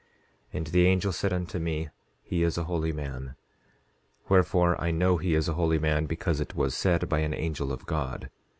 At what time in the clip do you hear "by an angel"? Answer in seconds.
7.07-7.71